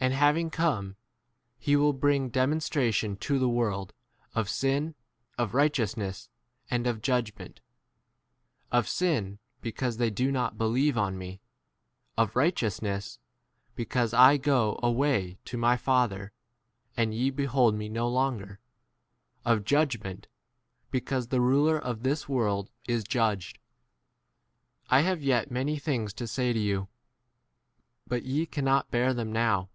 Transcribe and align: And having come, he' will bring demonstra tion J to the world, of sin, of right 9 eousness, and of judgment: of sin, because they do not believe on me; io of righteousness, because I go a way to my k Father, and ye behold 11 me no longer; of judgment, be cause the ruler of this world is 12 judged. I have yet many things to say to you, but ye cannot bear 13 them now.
And 0.00 0.14
having 0.14 0.48
come, 0.48 0.94
he' 1.58 1.74
will 1.74 1.92
bring 1.92 2.30
demonstra 2.30 2.94
tion 2.94 3.14
J 3.14 3.18
to 3.26 3.38
the 3.40 3.48
world, 3.48 3.92
of 4.32 4.48
sin, 4.48 4.94
of 5.36 5.54
right 5.54 5.76
9 5.76 5.88
eousness, 5.88 6.28
and 6.70 6.86
of 6.86 7.02
judgment: 7.02 7.58
of 8.70 8.86
sin, 8.88 9.40
because 9.60 9.96
they 9.96 10.08
do 10.08 10.30
not 10.30 10.56
believe 10.56 10.96
on 10.96 11.18
me; 11.18 11.40
io 12.16 12.22
of 12.24 12.36
righteousness, 12.36 13.18
because 13.74 14.14
I 14.14 14.36
go 14.36 14.78
a 14.84 14.88
way 14.90 15.36
to 15.46 15.58
my 15.58 15.76
k 15.76 15.82
Father, 15.82 16.32
and 16.96 17.12
ye 17.12 17.28
behold 17.30 17.70
11 17.72 17.78
me 17.80 17.88
no 17.88 18.06
longer; 18.08 18.60
of 19.44 19.64
judgment, 19.64 20.28
be 20.92 21.00
cause 21.00 21.26
the 21.26 21.40
ruler 21.40 21.76
of 21.76 22.04
this 22.04 22.28
world 22.28 22.70
is 22.86 23.02
12 23.02 23.08
judged. 23.08 23.58
I 24.88 25.00
have 25.00 25.20
yet 25.24 25.50
many 25.50 25.76
things 25.76 26.14
to 26.14 26.28
say 26.28 26.52
to 26.52 26.60
you, 26.60 26.86
but 28.06 28.22
ye 28.24 28.46
cannot 28.46 28.92
bear 28.92 29.06
13 29.08 29.16
them 29.16 29.32
now. 29.32 29.70